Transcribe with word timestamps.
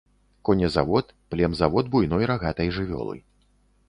Конезавод, 0.47 1.07
племзавод 1.33 1.85
буйной 1.97 2.23
рагатай 2.31 2.73
жывёлы. 2.79 3.15